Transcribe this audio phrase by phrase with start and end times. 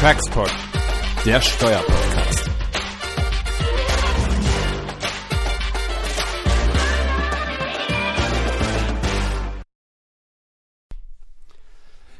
[0.00, 0.48] Taxpod,
[1.26, 2.50] der Steuerpodcast.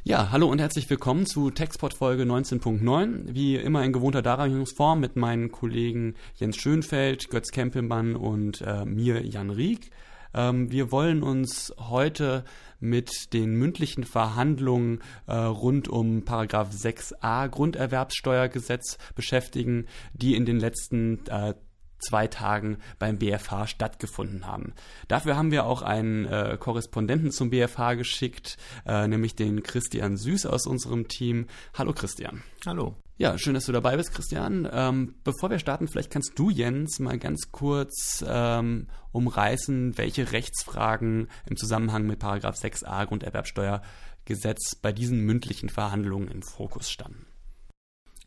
[0.03, 3.33] Ja, hallo und herzlich willkommen zu Textpod Folge 19.9.
[3.33, 9.25] Wie immer in gewohnter Darreichungsform mit meinen Kollegen Jens Schönfeld, Götz Kempelmann und äh, mir,
[9.25, 9.89] Jan Rieck.
[10.33, 12.43] Ähm, wir wollen uns heute
[12.79, 21.25] mit den mündlichen Verhandlungen äh, rund um Paragraph 6a Grunderwerbssteuergesetz beschäftigen, die in den letzten
[21.27, 21.53] äh,
[21.99, 24.73] zwei Tagen beim BFH stattgefunden haben.
[25.07, 30.45] Dafür haben wir auch einen äh, Korrespondenten zum BFH geschickt, äh, nämlich den Christian Süß
[30.45, 31.47] aus unserem Team.
[31.73, 32.43] Hallo Christian.
[32.65, 32.95] Hallo.
[33.19, 34.65] Ja, schön, dass du dabei bist, Christian.
[34.71, 41.27] Ähm, bevor wir starten, vielleicht kannst du, Jens, mal ganz kurz ähm, umreißen, welche Rechtsfragen
[41.45, 47.28] im Zusammenhang mit Paragraph 6a Grunderwerbsteuergesetz bei diesen mündlichen Verhandlungen im Fokus standen.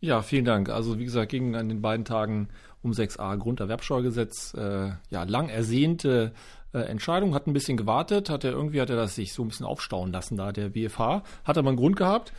[0.03, 0.69] Ja, vielen Dank.
[0.69, 2.49] Also wie gesagt, ging an den beiden Tagen
[2.83, 6.33] um 6a Grunderwerbsteuergesetz äh, ja lang ersehnte
[6.75, 9.49] äh, Entscheidung, hat ein bisschen gewartet, hat er irgendwie hat er das sich so ein
[9.49, 12.33] bisschen aufstauen lassen da der BFH, hat aber einen Grund gehabt.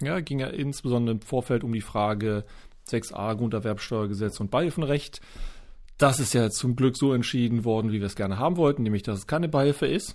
[0.00, 2.44] Ja, ging ja insbesondere im Vorfeld um die Frage
[2.88, 5.20] 6a Grunderwerbsteuergesetz und Beihilfenrecht.
[5.98, 9.02] Das ist ja zum Glück so entschieden worden, wie wir es gerne haben wollten, nämlich
[9.02, 10.14] dass es keine Beihilfe ist.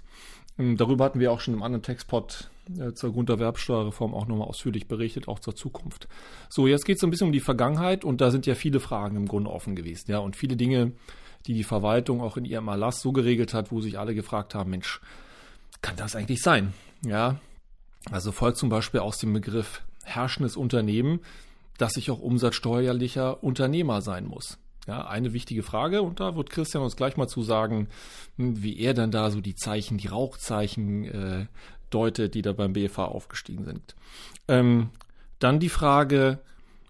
[0.58, 2.55] Ähm, darüber hatten wir auch schon im anderen Textpod äh,
[2.94, 6.08] zur Grunderwerbsteuerreform auch nochmal ausführlich berichtet, auch zur Zukunft.
[6.50, 9.16] So, jetzt geht es ein bisschen um die Vergangenheit und da sind ja viele Fragen
[9.16, 10.94] im Grunde offen gewesen, ja, und viele Dinge,
[11.46, 14.72] die die Verwaltung auch in ihrem Erlass so geregelt hat, wo sich alle gefragt haben,
[14.72, 15.02] Mensch,
[15.82, 16.74] kann das eigentlich sein?
[17.06, 17.40] Ja,
[18.12, 21.20] also folgt zum Beispiel aus dem Begriff herrschendes Unternehmen,
[21.78, 24.58] dass ich auch umsatzsteuerlicher Unternehmer sein muss.
[24.88, 27.88] Ja, eine wichtige Frage und da wird Christian uns gleich mal zu sagen,
[28.38, 31.46] hm, wie er dann da so die Zeichen, die Rauchzeichen äh,
[31.96, 33.96] deutet, die da beim BFH aufgestiegen sind.
[34.48, 34.90] Ähm,
[35.40, 36.40] dann die Frage,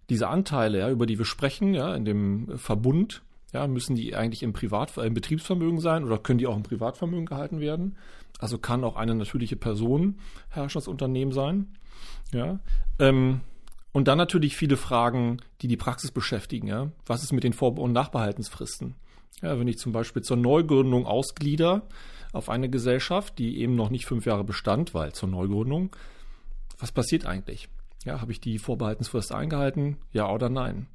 [0.09, 3.21] diese Anteile, ja, über die wir sprechen, ja, in dem Verbund,
[3.53, 7.25] ja, müssen die eigentlich im Privat, im Betriebsvermögen sein oder können die auch im Privatvermögen
[7.25, 7.95] gehalten werden?
[8.39, 10.17] Also kann auch eine natürliche Person
[10.49, 11.67] Herrschersunternehmen sein.
[12.33, 12.59] Ja.
[12.99, 13.41] Ähm,
[13.93, 16.67] und dann natürlich viele Fragen, die die Praxis beschäftigen.
[16.67, 16.91] Ja.
[17.05, 18.95] Was ist mit den Vor- und Nachbehaltensfristen?
[19.41, 21.83] Ja, wenn ich zum Beispiel zur Neugründung ausglieder
[22.31, 25.95] auf eine Gesellschaft, die eben noch nicht fünf Jahre bestand, weil zur Neugründung,
[26.79, 27.69] was passiert eigentlich?
[28.05, 29.97] Ja, habe ich die Vorbehaltensfrist eingehalten?
[30.11, 30.87] Ja oder nein?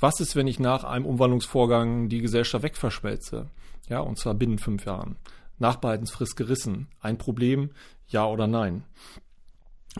[0.00, 3.48] Was ist, wenn ich nach einem Umwandlungsvorgang die Gesellschaft wegverschmelze?
[3.88, 5.16] Ja, und zwar binnen fünf Jahren.
[5.58, 6.88] Nachbehaltensfrist gerissen.
[7.00, 7.70] Ein Problem,
[8.06, 8.84] ja oder nein.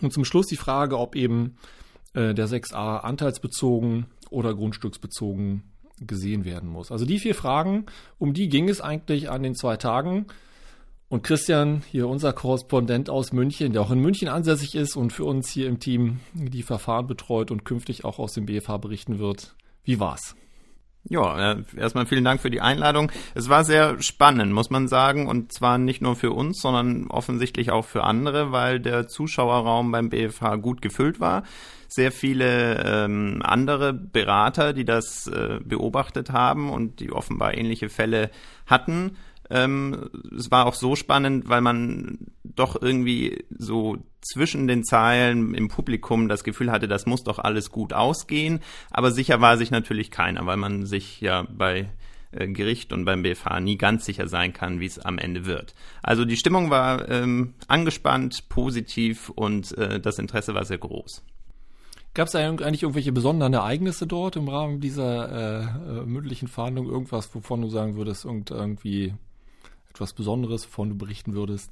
[0.00, 1.56] Und zum Schluss die Frage, ob eben
[2.14, 5.64] äh, der 6a anteilsbezogen oder grundstücksbezogen
[6.06, 6.90] gesehen werden muss.
[6.92, 7.86] Also die vier Fragen,
[8.18, 10.26] um die ging es eigentlich an den zwei Tagen.
[11.10, 15.24] Und Christian, hier unser Korrespondent aus München, der auch in München ansässig ist und für
[15.24, 19.54] uns hier im Team die Verfahren betreut und künftig auch aus dem BFH berichten wird.
[19.84, 20.36] Wie war's?
[21.04, 23.10] Ja, äh, erstmal vielen Dank für die Einladung.
[23.34, 27.70] Es war sehr spannend, muss man sagen, und zwar nicht nur für uns, sondern offensichtlich
[27.70, 31.44] auch für andere, weil der Zuschauerraum beim BFH gut gefüllt war.
[31.88, 38.30] Sehr viele ähm, andere Berater, die das äh, beobachtet haben und die offenbar ähnliche Fälle
[38.66, 39.16] hatten.
[39.50, 45.68] Ähm, es war auch so spannend, weil man doch irgendwie so zwischen den Zeilen im
[45.68, 48.60] Publikum das Gefühl hatte, das muss doch alles gut ausgehen.
[48.90, 51.88] Aber sicher war sich natürlich keiner, weil man sich ja bei
[52.30, 55.74] äh, Gericht und beim BFH nie ganz sicher sein kann, wie es am Ende wird.
[56.02, 61.22] Also die Stimmung war ähm, angespannt, positiv und äh, das Interesse war sehr groß.
[62.18, 66.88] Gab es eigentlich irgendwelche besonderen Ereignisse dort im Rahmen dieser äh, äh, mündlichen Verhandlung?
[66.88, 69.14] Irgendwas, wovon du sagen würdest, irgendwie
[69.90, 71.70] etwas Besonderes, wovon du berichten würdest?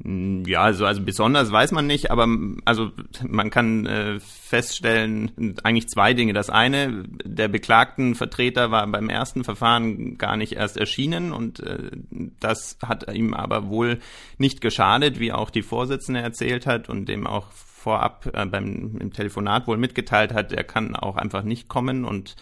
[0.00, 2.28] Hm, ja, also, also besonders weiß man nicht, aber
[2.66, 2.92] also
[3.26, 6.34] man kann äh, feststellen, eigentlich zwei Dinge.
[6.34, 11.90] Das eine, der beklagten Vertreter war beim ersten Verfahren gar nicht erst erschienen und äh,
[12.38, 13.98] das hat ihm aber wohl
[14.36, 19.12] nicht geschadet, wie auch die Vorsitzende erzählt hat und dem auch vorab äh, beim im
[19.12, 22.36] Telefonat wohl mitgeteilt hat, er kann auch einfach nicht kommen und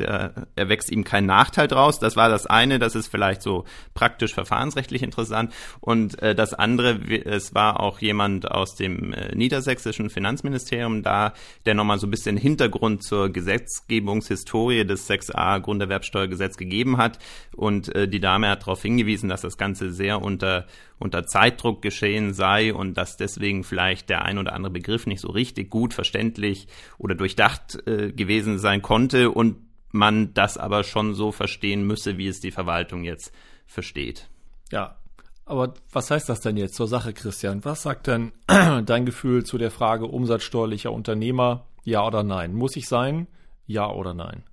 [0.00, 1.98] der, er wächst ihm kein Nachteil draus.
[1.98, 3.64] Das war das eine, das ist vielleicht so
[3.94, 5.52] praktisch verfahrensrechtlich interessant.
[5.80, 11.34] Und äh, das andere, es war auch jemand aus dem äh, niedersächsischen Finanzministerium da,
[11.66, 17.18] der nochmal so ein bisschen Hintergrund zur Gesetzgebungshistorie des 6a Grunderwerbsteuergesetz gegeben hat.
[17.54, 20.66] Und äh, die Dame hat darauf hingewiesen, dass das Ganze sehr unter
[21.00, 25.30] unter Zeitdruck geschehen sei und dass deswegen vielleicht der ein oder andere Begriff nicht so
[25.30, 26.68] richtig gut verständlich
[26.98, 29.56] oder durchdacht äh, gewesen sein konnte und
[29.92, 33.32] man das aber schon so verstehen müsse, wie es die Verwaltung jetzt
[33.66, 34.28] versteht.
[34.72, 34.96] Ja,
[35.44, 37.64] Aber was heißt das denn jetzt zur Sache, Christian?
[37.64, 41.66] Was sagt denn dein Gefühl zu der Frage umsatzsteuerlicher Unternehmer?
[41.82, 42.54] Ja oder nein?
[42.54, 43.26] Muss ich sein?
[43.66, 44.44] Ja oder nein?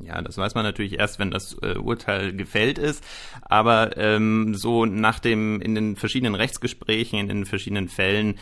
[0.00, 3.02] Ja, das weiß man natürlich erst, wenn das äh, Urteil gefällt ist.
[3.42, 8.38] Aber ähm, so nach dem in den verschiedenen Rechtsgesprächen, in den verschiedenen Fällen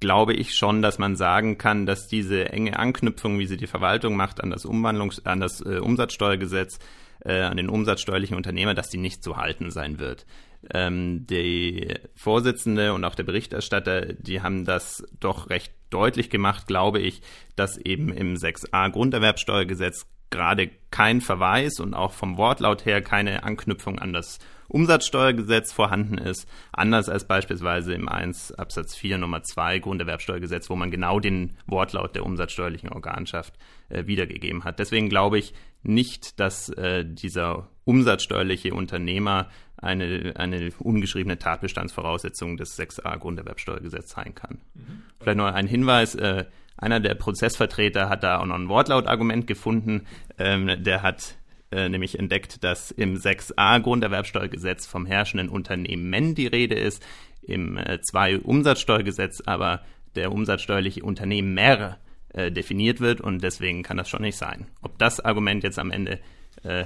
[0.00, 4.16] glaube ich schon, dass man sagen kann, dass diese enge Anknüpfung, wie sie die Verwaltung
[4.16, 6.78] macht, an das Umwandlungs-, an das äh, Umsatzsteuergesetz,
[7.24, 10.26] äh, an den umsatzsteuerlichen Unternehmer, dass die nicht zu halten sein wird.
[10.72, 17.00] Ähm, die Vorsitzende und auch der Berichterstatter, die haben das doch recht deutlich gemacht, glaube
[17.00, 17.22] ich,
[17.56, 23.98] dass eben im 6a Grunderwerbsteuergesetz gerade kein Verweis und auch vom Wortlaut her keine Anknüpfung
[23.98, 24.38] an das
[24.70, 30.90] Umsatzsteuergesetz vorhanden ist, anders als beispielsweise im 1 Absatz 4 Nummer 2 Grunderwerbsteuergesetz, wo man
[30.90, 33.54] genau den Wortlaut der umsatzsteuerlichen Organschaft
[33.88, 34.78] äh, wiedergegeben hat.
[34.78, 35.52] Deswegen glaube ich
[35.82, 44.58] nicht, dass äh, dieser umsatzsteuerliche Unternehmer eine, eine ungeschriebene Tatbestandsvoraussetzung des 6a Grunderwerbsteuergesetzes sein kann.
[44.74, 45.02] Mhm.
[45.20, 46.44] Vielleicht noch ein Hinweis, äh,
[46.76, 50.06] einer der Prozessvertreter hat da auch noch ein Wortlautargument gefunden.
[50.38, 51.36] Ähm, der hat
[51.72, 57.04] äh, nämlich entdeckt, dass im 6a Grunderwerbsteuergesetz vom herrschenden Unternehmen die Rede ist,
[57.42, 59.82] im äh, 2 Umsatzsteuergesetz aber
[60.16, 61.98] der umsatzsteuerliche Unternehmer
[62.32, 64.66] äh, definiert wird und deswegen kann das schon nicht sein.
[64.82, 66.20] Ob das Argument jetzt am Ende
[66.62, 66.84] äh,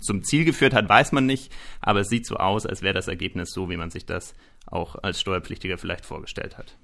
[0.00, 3.08] zum Ziel geführt hat, weiß man nicht, aber es sieht so aus, als wäre das
[3.08, 4.34] Ergebnis so, wie man sich das
[4.66, 6.76] auch als Steuerpflichtiger vielleicht vorgestellt hat.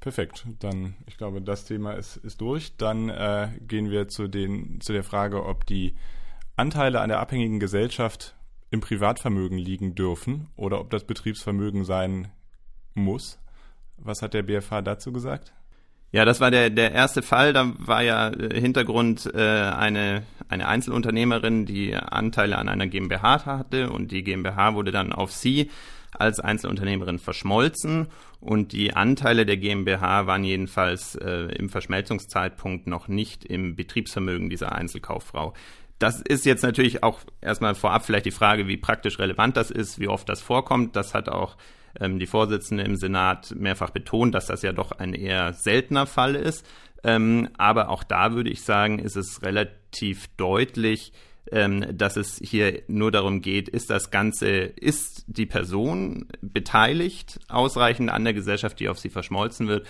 [0.00, 0.46] Perfekt.
[0.60, 2.76] Dann, ich glaube, das Thema ist, ist durch.
[2.76, 5.96] Dann äh, gehen wir zu, den, zu der Frage, ob die
[6.56, 8.36] Anteile an der abhängigen Gesellschaft
[8.70, 12.28] im Privatvermögen liegen dürfen oder ob das Betriebsvermögen sein
[12.94, 13.38] muss.
[13.96, 15.52] Was hat der BFH dazu gesagt?
[16.12, 17.52] Ja, das war der, der erste Fall.
[17.52, 23.90] Da war ja äh, Hintergrund äh, eine, eine Einzelunternehmerin, die Anteile an einer GmbH hatte
[23.90, 25.70] und die GmbH wurde dann auf sie
[26.20, 28.08] als Einzelunternehmerin verschmolzen
[28.40, 34.72] und die Anteile der GmbH waren jedenfalls äh, im Verschmelzungszeitpunkt noch nicht im Betriebsvermögen dieser
[34.72, 35.54] Einzelkauffrau.
[35.98, 39.98] Das ist jetzt natürlich auch erstmal vorab vielleicht die Frage, wie praktisch relevant das ist,
[39.98, 40.94] wie oft das vorkommt.
[40.94, 41.56] Das hat auch
[41.98, 46.34] ähm, die Vorsitzende im Senat mehrfach betont, dass das ja doch ein eher seltener Fall
[46.34, 46.66] ist.
[47.02, 51.12] Ähm, aber auch da würde ich sagen, ist es relativ deutlich,
[51.52, 58.10] ähm, dass es hier nur darum geht, ist das Ganze, ist die Person beteiligt ausreichend
[58.10, 59.86] an der Gesellschaft, die auf sie verschmolzen wird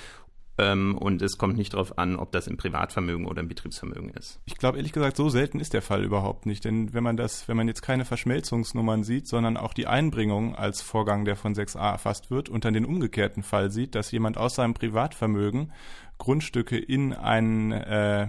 [0.59, 4.41] ähm, und es kommt nicht darauf an, ob das im Privatvermögen oder im Betriebsvermögen ist.
[4.47, 6.65] Ich glaube ehrlich gesagt, so selten ist der Fall überhaupt nicht.
[6.65, 10.81] Denn wenn man das, wenn man jetzt keine Verschmelzungsnummern sieht, sondern auch die Einbringung als
[10.81, 14.55] Vorgang, der von 6a erfasst wird, und dann den umgekehrten Fall sieht, dass jemand aus
[14.55, 15.73] seinem Privatvermögen
[16.19, 18.29] Grundstücke in ein äh,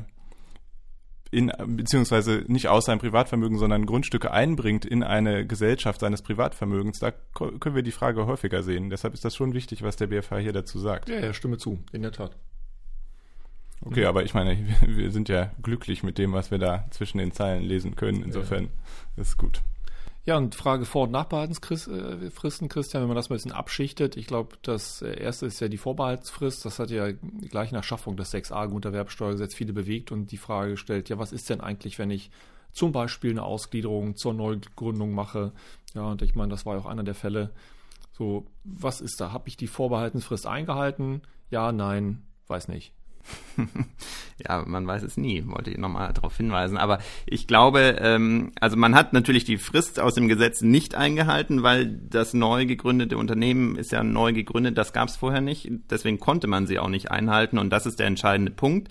[1.32, 7.12] in, beziehungsweise nicht aus seinem Privatvermögen, sondern Grundstücke einbringt in eine Gesellschaft seines Privatvermögens, da
[7.12, 8.90] können wir die Frage häufiger sehen.
[8.90, 11.10] Deshalb ist das schon wichtig, was der BFH hier dazu sagt.
[11.10, 12.36] Ja, ja, stimme zu, in der Tat.
[13.82, 14.58] Okay, aber ich meine,
[14.88, 18.24] wir sind ja glücklich mit dem, was wir da zwischen den Zeilen lesen können.
[18.24, 18.70] Insofern
[19.16, 19.22] ja.
[19.22, 19.62] ist gut.
[20.28, 24.18] Ja, und Frage Vor- und Nachbehaltensfristen, Christian, wenn man das mal ein bisschen abschichtet.
[24.18, 26.66] Ich glaube, das äh, erste ist ja die Vorbehaltsfrist.
[26.66, 27.14] Das hat ja
[27.50, 31.50] gleich nach Schaffung des 6a Grunderwerbsteuergesetz viele bewegt und die Frage gestellt, ja, was ist
[31.50, 32.30] denn eigentlich, wenn ich
[32.74, 35.54] zum Beispiel eine Ausgliederung zur Neugründung mache?
[35.94, 37.54] Ja, und ich meine, das war ja auch einer der Fälle.
[38.12, 39.32] So, was ist da?
[39.32, 41.22] Habe ich die Vorbehaltensfrist eingehalten?
[41.52, 42.92] Ja, nein, weiß nicht.
[44.46, 46.78] ja, man weiß es nie, wollte ich nochmal darauf hinweisen.
[46.78, 51.64] Aber ich glaube, ähm, also man hat natürlich die Frist aus dem Gesetz nicht eingehalten,
[51.64, 55.70] weil das neu gegründete Unternehmen ist ja neu gegründet, das gab es vorher nicht.
[55.90, 58.90] Deswegen konnte man sie auch nicht einhalten und das ist der entscheidende Punkt.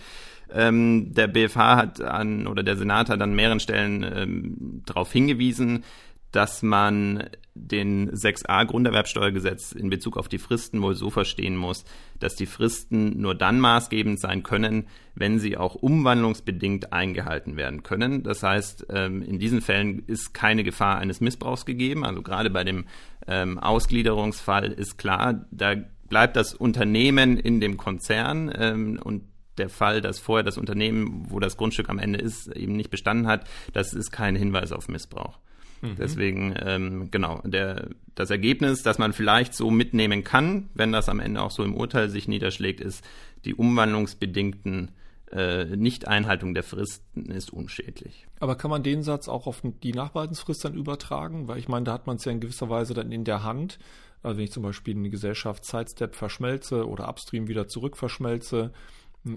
[0.53, 5.85] Ähm, der BFH hat an oder der Senat hat an mehreren Stellen ähm, darauf hingewiesen,
[6.33, 11.85] dass man den 6a Grunderwerbsteuergesetz in Bezug auf die Fristen wohl so verstehen muss,
[12.19, 18.23] dass die Fristen nur dann maßgebend sein können, wenn sie auch umwandlungsbedingt eingehalten werden können.
[18.23, 22.05] Das heißt, ähm, in diesen Fällen ist keine Gefahr eines Missbrauchs gegeben.
[22.05, 22.85] Also gerade bei dem
[23.27, 25.77] ähm, Ausgliederungsfall ist klar, da
[26.09, 29.23] bleibt das Unternehmen in dem Konzern ähm, und
[29.59, 33.27] der Fall, dass vorher das Unternehmen, wo das Grundstück am Ende ist, eben nicht bestanden
[33.27, 35.39] hat, das ist kein Hinweis auf Missbrauch.
[35.83, 35.97] Mhm.
[35.99, 41.21] Deswegen, ähm, genau, der, das Ergebnis, das man vielleicht so mitnehmen kann, wenn das am
[41.21, 43.05] Ende auch so im Urteil sich niederschlägt, ist,
[43.45, 44.91] die umwandlungsbedingten
[45.33, 48.27] äh, Nicht-Einhaltung der Fristen ist unschädlich.
[48.41, 51.49] Aber kann man den Satz auch auf die Nachbehaltensfrist dann übertragen?
[51.49, 53.79] Weil ich meine, da hat man es ja in gewisser Weise dann in der Hand.
[54.23, 58.73] Also wenn ich zum Beispiel eine Gesellschaft Sidestep verschmelze oder Upstream wieder zurück verschmelze,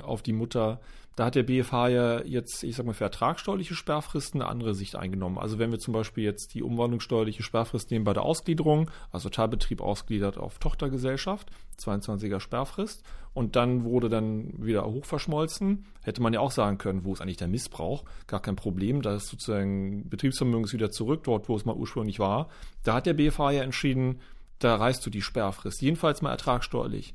[0.01, 0.79] auf die Mutter.
[1.15, 4.95] Da hat der BFH ja jetzt, ich sag mal, für ertragssteuerliche Sperrfristen eine andere Sicht
[4.95, 5.37] eingenommen.
[5.37, 9.81] Also wenn wir zum Beispiel jetzt die umwandlungssteuerliche Sperrfrist nehmen bei der Ausgliederung, also Teilbetrieb
[9.81, 13.03] ausgliedert auf Tochtergesellschaft, 22er Sperrfrist,
[13.33, 17.37] und dann wurde dann wieder hochverschmolzen, hätte man ja auch sagen können, wo ist eigentlich
[17.37, 18.05] der Missbrauch?
[18.27, 22.19] Gar kein Problem, da ist sozusagen Betriebsvermögen ist wieder zurück, dort, wo es mal ursprünglich
[22.19, 22.47] war.
[22.83, 24.21] Da hat der BFH ja entschieden,
[24.59, 27.13] da reißt du die Sperrfrist, jedenfalls mal ertragssteuerlich.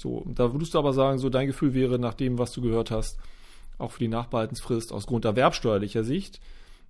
[0.00, 2.90] So, da würdest du aber sagen, so dein Gefühl wäre nach dem, was du gehört
[2.90, 3.18] hast,
[3.76, 6.40] auch für die Nachbehaltensfrist aus grunderwerbsteuerlicher Sicht,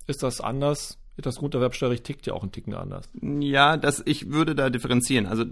[0.07, 0.97] ist das anders.
[1.17, 3.11] Das Grunderwerbsteuerrecht tickt ja auch ein Ticken anders.
[3.21, 5.26] Ja, das, ich würde da differenzieren.
[5.26, 5.45] Also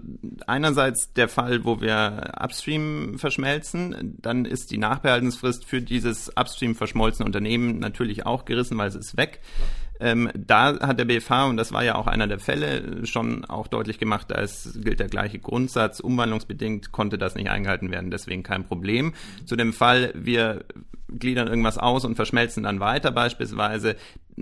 [0.47, 7.25] einerseits der Fall, wo wir Upstream verschmelzen, dann ist die Nachbehaltensfrist für dieses Upstream verschmolzene
[7.25, 9.41] Unternehmen natürlich auch gerissen, weil es ist weg.
[9.59, 9.65] Ja.
[9.99, 13.67] Ähm, da hat der BFH, und das war ja auch einer der Fälle, schon auch
[13.67, 18.43] deutlich gemacht, da ist, gilt der gleiche Grundsatz, umwandlungsbedingt konnte das nicht eingehalten werden, deswegen
[18.43, 19.13] kein Problem.
[19.45, 20.63] Zu dem Fall, wir
[21.09, 23.95] gliedern irgendwas aus und verschmelzen dann weiter beispielsweise,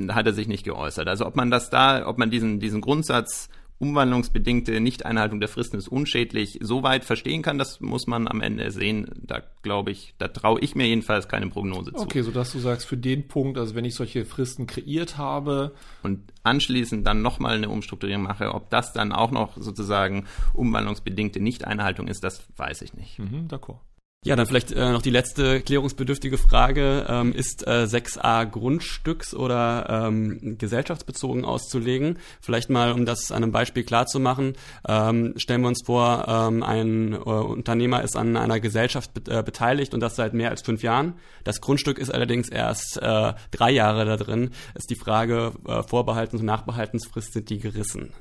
[0.09, 1.07] hat er sich nicht geäußert.
[1.07, 5.87] Also ob man das da, ob man diesen, diesen Grundsatz umwandlungsbedingte Nichteinhaltung der Fristen ist
[5.87, 9.09] unschädlich, so weit verstehen kann, das muss man am Ende sehen.
[9.21, 12.01] Da glaube ich, da traue ich mir jedenfalls keine Prognose zu.
[12.01, 15.73] Okay, so dass du sagst, für den Punkt, also wenn ich solche Fristen kreiert habe.
[16.03, 22.07] Und anschließend dann nochmal eine Umstrukturierung mache, ob das dann auch noch sozusagen umwandlungsbedingte Nichteinhaltung
[22.07, 23.19] ist, das weiß ich nicht.
[23.19, 23.79] Mhm, d'accord.
[24.27, 27.05] Ja, dann vielleicht äh, noch die letzte klärungsbedürftige Frage.
[27.07, 32.19] Ähm, ist äh, 6a Grundstücks- oder ähm, gesellschaftsbezogen auszulegen?
[32.41, 37.13] Vielleicht mal, um das an einem Beispiel klarzumachen, ähm, stellen wir uns vor, ähm, ein
[37.13, 40.83] äh, Unternehmer ist an einer Gesellschaft be äh, beteiligt und das seit mehr als fünf
[40.83, 41.13] Jahren.
[41.45, 44.49] Das Grundstück ist allerdings erst äh, drei Jahre da drin.
[44.75, 48.11] Ist die Frage, äh, Vorbehaltens- und Nachbehaltensfrist sind die gerissen?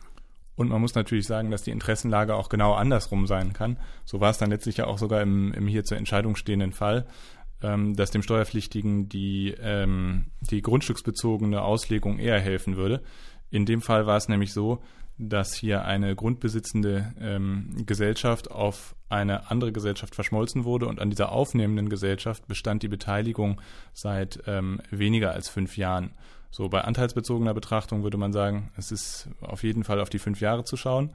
[0.57, 3.79] Und man muss natürlich sagen, dass die Interessenlage auch genau andersrum sein kann.
[4.05, 7.07] So war es dann letztlich ja auch sogar im, im hier zur Entscheidung stehenden Fall,
[7.63, 13.03] ähm, dass dem Steuerpflichtigen die, ähm, die grundstücksbezogene Auslegung eher helfen würde.
[13.51, 14.83] In dem Fall war es nämlich so,
[15.19, 21.33] dass hier eine grundbesitzende ähm, Gesellschaft auf eine andere Gesellschaft verschmolzen wurde und an dieser
[21.33, 23.61] aufnehmenden Gesellschaft bestand die Beteiligung
[23.93, 26.11] seit ähm, weniger als fünf Jahren.
[26.51, 30.41] So bei anteilsbezogener Betrachtung würde man sagen, es ist auf jeden Fall auf die fünf
[30.41, 31.13] Jahre zu schauen.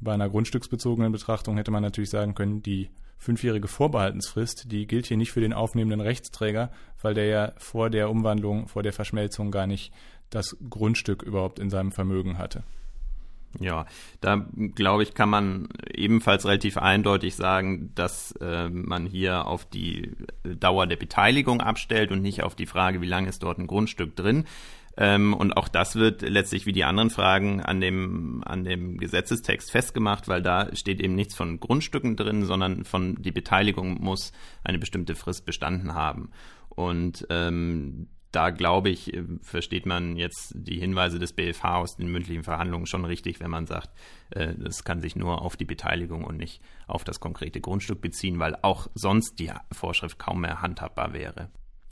[0.00, 5.16] Bei einer grundstücksbezogenen Betrachtung hätte man natürlich sagen können, die fünfjährige Vorbehaltensfrist, die gilt hier
[5.16, 9.66] nicht für den aufnehmenden Rechtsträger, weil der ja vor der Umwandlung, vor der Verschmelzung gar
[9.66, 9.92] nicht
[10.30, 12.64] das Grundstück überhaupt in seinem Vermögen hatte.
[13.60, 13.86] Ja,
[14.20, 20.12] da glaube ich, kann man ebenfalls relativ eindeutig sagen, dass äh, man hier auf die
[20.42, 24.16] Dauer der Beteiligung abstellt und nicht auf die Frage, wie lange ist dort ein Grundstück
[24.16, 24.44] drin.
[24.96, 29.70] Ähm, und auch das wird letztlich wie die anderen Fragen an dem, an dem Gesetzestext
[29.70, 34.32] festgemacht, weil da steht eben nichts von Grundstücken drin, sondern von die Beteiligung muss
[34.64, 36.30] eine bestimmte Frist bestanden haben.
[36.68, 42.10] Und ähm, da glaube ich, äh, versteht man jetzt die Hinweise des BFH aus den
[42.10, 43.90] mündlichen Verhandlungen schon richtig, wenn man sagt,
[44.30, 48.38] äh, das kann sich nur auf die Beteiligung und nicht auf das konkrete Grundstück beziehen,
[48.38, 51.50] weil auch sonst die Vorschrift kaum mehr handhabbar wäre.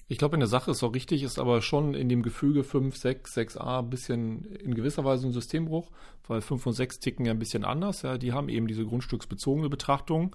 [0.09, 2.97] Ich glaube, in der Sache ist auch richtig, ist aber schon in dem Gefüge 5,
[2.97, 5.93] 6, 6a ein bisschen in gewisser Weise ein Systembruch,
[6.27, 8.03] weil 5 und 6 ticken ja ein bisschen anders.
[8.03, 10.35] Ja, die haben eben diese grundstücksbezogene Betrachtung.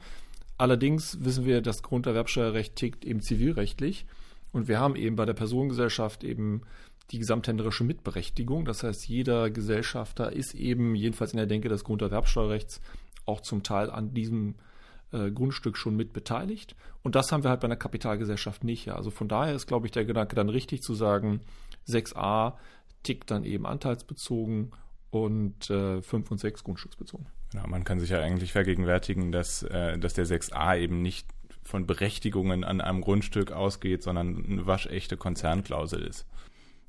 [0.58, 4.06] Allerdings wissen wir, das Grunderwerbsteuerrecht tickt eben zivilrechtlich.
[4.56, 6.62] Und wir haben eben bei der Personengesellschaft eben
[7.12, 8.64] die gesamthändlerische Mitberechtigung.
[8.64, 12.80] Das heißt, jeder Gesellschafter ist eben, jedenfalls in der Denke des Grunderwerbsteuerrechts,
[13.26, 14.56] auch zum Teil an diesem
[15.12, 16.78] äh, Grundstück schon mit beteiligt.
[17.04, 18.86] Und das haben wir halt bei einer Kapitalgesellschaft nicht.
[18.86, 18.96] Ja.
[18.96, 21.42] Also von daher ist, glaube ich, der Gedanke dann richtig zu sagen,
[21.90, 22.54] 6a
[23.04, 24.72] tickt dann eben anteilsbezogen
[25.10, 27.28] und äh, 5 und 6 grundstücksbezogen.
[27.54, 31.28] Ja, man kann sich ja eigentlich vergegenwärtigen, dass, äh, dass der 6a eben nicht
[31.66, 36.26] von Berechtigungen an einem Grundstück ausgeht, sondern eine waschechte Konzernklausel ist.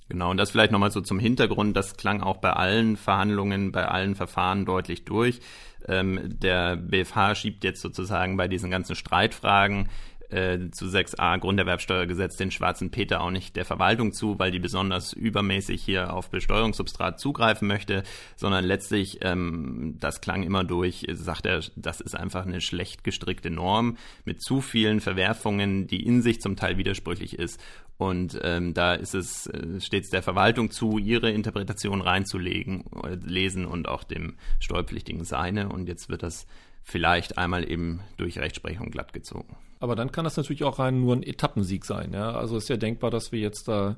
[0.08, 3.88] Genau, und das vielleicht nochmal so zum Hintergrund, das klang auch bei allen Verhandlungen, bei
[3.88, 5.40] allen Verfahren deutlich durch.
[5.88, 9.88] Ähm, der BFH schiebt jetzt sozusagen bei diesen ganzen Streitfragen
[10.30, 15.12] äh, zu 6a Grunderwerbsteuergesetz den schwarzen Peter auch nicht der Verwaltung zu, weil die besonders
[15.12, 18.02] übermäßig hier auf Besteuerungssubstrat zugreifen möchte,
[18.36, 23.50] sondern letztlich, ähm, das klang immer durch, sagt er, das ist einfach eine schlecht gestrickte
[23.50, 27.60] Norm mit zu vielen Verwerfungen, die in sich zum Teil widersprüchlich ist.
[27.98, 33.64] Und ähm, da ist es äh, stets der Verwaltung zu, ihre Interpretation reinzulegen, äh, lesen
[33.64, 35.70] und auch dem Steuerpflichtigen seine.
[35.70, 36.46] Und jetzt wird das
[36.82, 39.56] vielleicht einmal eben durch Rechtsprechung glattgezogen.
[39.80, 42.12] Aber dann kann das natürlich auch rein nur ein Etappensieg sein.
[42.12, 42.32] Ja?
[42.32, 43.96] Also ist ja denkbar, dass wir jetzt da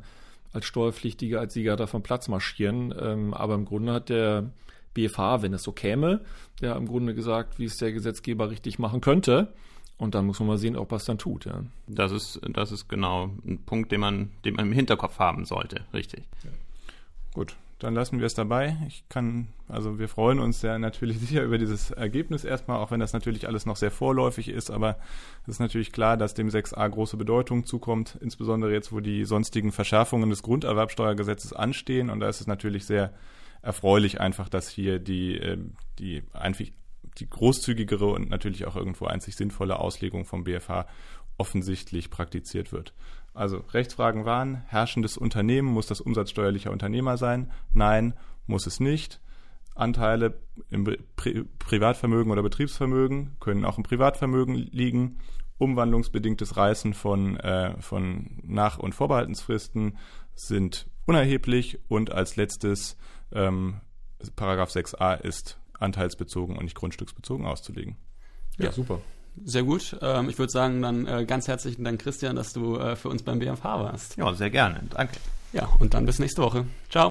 [0.53, 2.95] als Steuerpflichtige, als Sieger da vom Platz marschieren.
[2.99, 4.51] Ähm, aber im Grunde hat der
[4.95, 6.21] BFH, wenn es so käme,
[6.61, 9.53] ja im Grunde gesagt, wie es der Gesetzgeber richtig machen könnte.
[9.99, 11.45] Und dann muss man mal sehen, ob es dann tut.
[11.45, 11.65] Ja.
[11.89, 15.83] Das ist, das ist genau ein Punkt, den man, den man im Hinterkopf haben sollte,
[15.93, 16.23] richtig.
[16.45, 16.51] Ja.
[17.35, 18.77] Gut, dann lassen wir es dabei.
[18.87, 23.01] Ich kann, also wir freuen uns ja natürlich sicher über dieses Ergebnis erstmal, auch wenn
[23.01, 24.99] das natürlich alles noch sehr vorläufig ist, aber
[25.43, 29.73] es ist natürlich klar, dass dem 6a große Bedeutung zukommt, insbesondere jetzt, wo die sonstigen
[29.73, 33.13] Verschärfungen des Grunderwerbsteuergesetzes anstehen und da ist es natürlich sehr
[33.63, 36.65] erfreulich einfach, dass hier die, ähm, die einfach
[37.21, 40.87] die großzügigere und natürlich auch irgendwo einzig sinnvolle Auslegung vom BFH
[41.37, 42.95] offensichtlich praktiziert wird.
[43.35, 47.53] Also Rechtsfragen waren, herrschendes Unternehmen muss das umsatzsteuerlicher Unternehmer sein?
[47.73, 48.15] Nein,
[48.47, 49.21] muss es nicht.
[49.75, 50.85] Anteile im
[51.15, 55.19] Pri Privatvermögen oder Betriebsvermögen können auch im Privatvermögen liegen.
[55.59, 59.99] Umwandlungsbedingtes Reißen von, äh, von Nach- und Vorbehaltensfristen
[60.35, 62.97] sind unerheblich und als letztes
[63.33, 63.81] ähm,
[64.37, 67.97] Paragraph 6a ist anteilsbezogen und nicht grundstücksbezogen auszulegen.
[68.59, 69.01] Ja, ja super.
[69.45, 69.97] Sehr gut.
[70.03, 73.23] Ähm, ich würde sagen, dann äh, ganz herzlichen Dank, Christian, dass du äh, für uns
[73.23, 74.17] beim BMV warst.
[74.17, 74.83] Ja, sehr gerne.
[74.91, 75.19] Danke.
[75.53, 76.67] Ja, und dann bis nächste Woche.
[76.91, 77.09] Ciao.